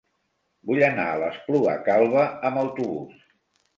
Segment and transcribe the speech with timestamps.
[0.69, 3.21] Vull anar a l'Espluga Calba amb autobús.